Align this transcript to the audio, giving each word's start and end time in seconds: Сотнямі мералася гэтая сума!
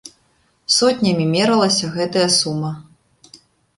Сотнямі 0.77 1.25
мералася 1.35 1.91
гэтая 1.99 2.27
сума! 2.39 2.71